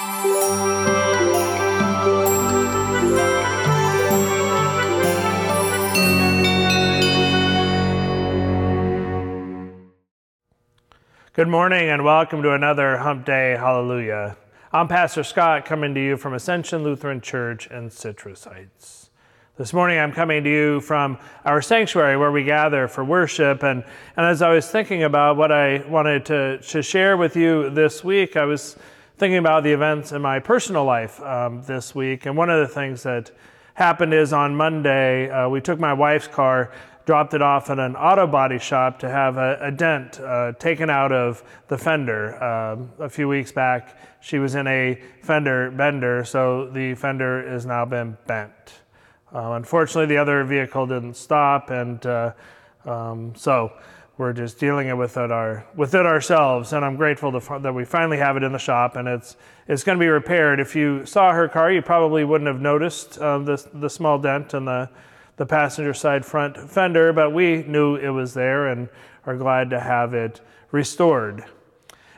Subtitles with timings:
[0.00, 0.06] Good
[11.48, 14.38] morning and welcome to another Hump Day Hallelujah.
[14.72, 19.10] I'm Pastor Scott coming to you from Ascension Lutheran Church in Citrus Heights.
[19.58, 23.62] This morning I'm coming to you from our sanctuary where we gather for worship.
[23.62, 23.84] And,
[24.16, 28.02] and as I was thinking about what I wanted to, to share with you this
[28.02, 28.78] week, I was
[29.20, 32.24] thinking about the events in my personal life um, this week.
[32.24, 33.30] And one of the things that
[33.74, 36.72] happened is on Monday, uh, we took my wife's car
[37.04, 40.88] dropped it off at an auto body shop to have a, a dent uh, taken
[40.88, 42.42] out of the fender.
[42.42, 47.66] Um, a few weeks back, she was in a fender bender, so the fender has
[47.66, 48.80] now been bent.
[49.34, 52.32] Uh, unfortunately, the other vehicle didn't stop, and uh,
[52.86, 53.72] um, so
[54.18, 56.72] we're just dealing it with it, our, with it ourselves.
[56.72, 59.84] And I'm grateful to, that we finally have it in the shop, and it's it's
[59.84, 60.60] going to be repaired.
[60.60, 64.54] If you saw her car, you probably wouldn't have noticed uh, the the small dent
[64.54, 64.90] in the
[65.36, 68.88] the passenger side front fender, but we knew it was there and
[69.24, 70.40] are glad to have it
[70.70, 71.44] restored.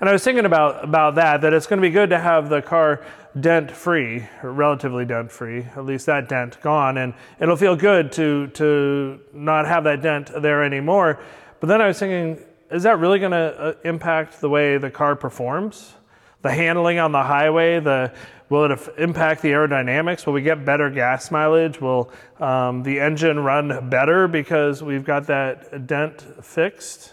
[0.00, 2.48] And I was thinking about, about that, that it's going to be good to have
[2.48, 3.04] the car
[3.38, 6.98] dent free, relatively dent free, at least that dent gone.
[6.98, 11.18] And it'll feel good to, to not have that dent there anymore.
[11.60, 14.90] But then I was thinking, is that really going to uh, impact the way the
[14.90, 15.94] car performs?
[16.42, 18.12] The handling on the highway, the
[18.48, 20.24] Will it impact the aerodynamics?
[20.24, 21.80] Will we get better gas mileage?
[21.82, 27.12] Will um, the engine run better because we've got that dent fixed?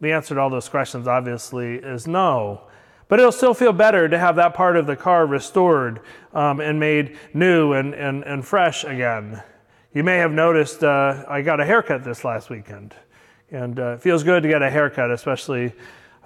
[0.00, 2.62] The answer to all those questions obviously is no.
[3.08, 6.00] But it'll still feel better to have that part of the car restored
[6.32, 9.42] um, and made new and, and, and fresh again.
[9.92, 12.94] You may have noticed uh, I got a haircut this last weekend.
[13.50, 15.72] And uh, it feels good to get a haircut, especially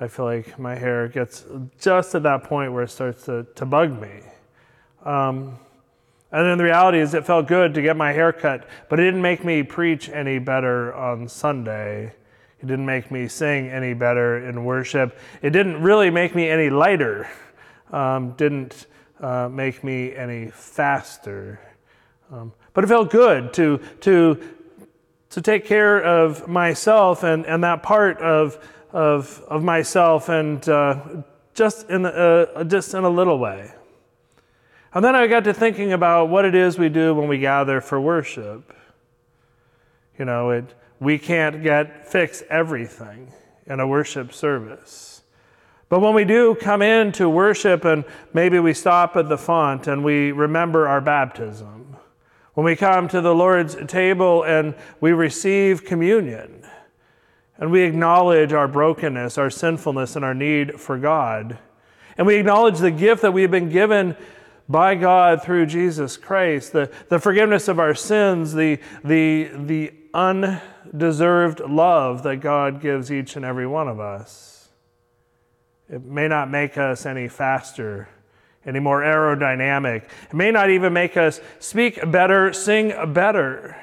[0.00, 1.44] I feel like my hair gets
[1.78, 4.20] just at that point where it starts to, to bug me.
[5.04, 5.58] Um,
[6.32, 9.04] and then the reality is, it felt good to get my hair cut, but it
[9.04, 12.14] didn't make me preach any better on Sunday.
[12.60, 15.18] It didn't make me sing any better in worship.
[15.42, 17.28] It didn't really make me any lighter.
[17.90, 18.86] Um, didn't
[19.20, 21.60] uh, make me any faster.
[22.30, 24.40] Um, but it felt good to, to,
[25.30, 28.58] to take care of myself and, and that part of
[28.92, 31.22] of, of myself and uh,
[31.54, 33.72] just, in, uh, just in a little way.
[34.92, 37.80] And then I got to thinking about what it is we do when we gather
[37.80, 38.74] for worship.
[40.18, 43.32] You know, it, we can't get fix everything
[43.66, 45.22] in a worship service.
[45.88, 49.86] But when we do come in to worship and maybe we stop at the font
[49.86, 51.89] and we remember our baptism,
[52.54, 56.64] when we come to the Lord's table and we receive communion,
[57.56, 61.58] and we acknowledge our brokenness, our sinfulness, and our need for God.
[62.16, 64.16] And we acknowledge the gift that we have been given
[64.68, 71.60] by God through Jesus Christ, the, the forgiveness of our sins, the, the, the undeserved
[71.60, 74.68] love that God gives each and every one of us.
[75.88, 78.08] It may not make us any faster,
[78.66, 80.04] any more aerodynamic.
[80.04, 83.76] It may not even make us speak better, sing better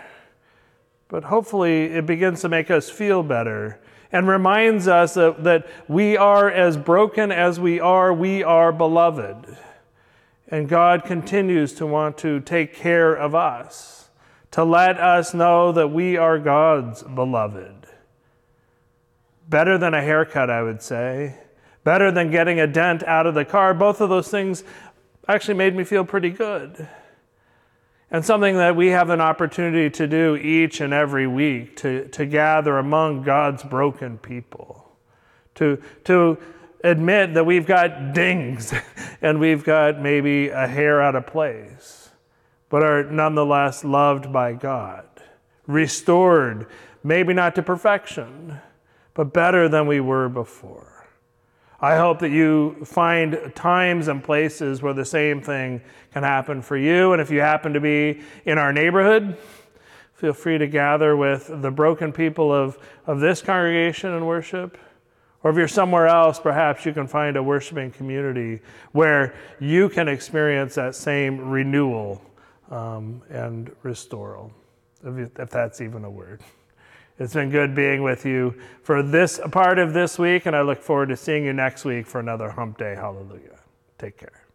[1.07, 3.79] but hopefully it begins to make us feel better
[4.11, 9.57] and reminds us that, that we are as broken as we are, we are beloved.
[10.49, 14.09] And God continues to want to take care of us,
[14.51, 17.85] to let us know that we are God's beloved.
[19.49, 21.38] Better than a haircut, I would say.
[21.87, 23.73] Better than getting a dent out of the car.
[23.73, 24.65] Both of those things
[25.25, 26.85] actually made me feel pretty good
[28.09, 32.25] and something that we have an opportunity to do each and every week to, to
[32.25, 34.89] gather among God's broken people,
[35.55, 36.37] to, to
[36.83, 38.73] admit that we've got dings
[39.21, 42.09] and we've got maybe a hair out of place,
[42.69, 45.05] but are nonetheless loved by God,
[45.65, 46.67] restored,
[47.03, 48.59] maybe not to perfection,
[49.13, 50.96] but better than we were before.
[51.79, 55.81] I hope that you find times and places where the same thing
[56.12, 57.13] can happen for you.
[57.13, 59.38] And if you happen to be in our neighborhood,
[60.13, 64.77] feel free to gather with the broken people of, of this congregation and worship.
[65.44, 68.59] Or if you're somewhere else, perhaps you can find a worshiping community
[68.94, 72.24] where you can experience that same renewal
[72.71, 74.51] um, and restoral,
[75.03, 76.41] if, if that's even a word.
[77.19, 80.81] It's been good being with you for this part of this week, and I look
[80.81, 82.95] forward to seeing you next week for another Hump Day.
[82.95, 83.59] Hallelujah.
[83.97, 84.46] Take care.